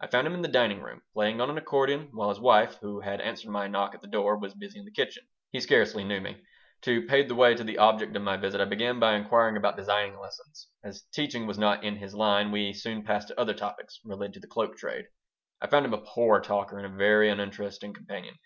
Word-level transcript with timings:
I 0.00 0.06
found 0.06 0.28
him 0.28 0.34
in 0.34 0.42
the 0.42 0.46
dining 0.48 0.80
room, 0.80 1.02
playing 1.12 1.40
on 1.40 1.50
an 1.50 1.58
accordion, 1.58 2.10
while 2.12 2.28
his 2.28 2.38
wife, 2.38 2.78
who 2.82 3.00
had 3.00 3.20
answered 3.20 3.50
my 3.50 3.66
knock 3.66 3.96
at 3.96 4.00
the 4.00 4.06
door, 4.06 4.38
was 4.38 4.54
busy 4.54 4.78
in 4.78 4.84
the 4.84 4.92
kitchen 4.92 5.26
He 5.50 5.58
scarcely 5.58 6.04
knew 6.04 6.20
me. 6.20 6.40
To 6.82 7.04
pave 7.04 7.26
the 7.26 7.34
way 7.34 7.56
to 7.56 7.64
the 7.64 7.76
object 7.78 8.14
of 8.14 8.22
my 8.22 8.36
visit 8.36 8.60
I 8.60 8.64
began 8.66 9.00
by 9.00 9.16
inquiring 9.16 9.56
about 9.56 9.76
designing 9.76 10.20
lessons. 10.20 10.68
As 10.84 11.02
teaching 11.12 11.48
was 11.48 11.58
not 11.58 11.82
in 11.82 11.96
his 11.96 12.14
line, 12.14 12.52
we 12.52 12.72
soon 12.74 13.02
passed 13.02 13.26
to 13.26 13.40
other 13.40 13.54
topics 13.54 13.98
related 14.04 14.34
to 14.34 14.40
the 14.40 14.46
cloak 14.46 14.76
trade. 14.76 15.06
I 15.60 15.66
found 15.66 15.84
him 15.84 15.94
a 15.94 15.98
poor 15.98 16.38
talker 16.40 16.78
and 16.78 16.86
a 16.86 16.96
very 16.96 17.28
uninteresting 17.28 17.92
companion. 17.92 18.36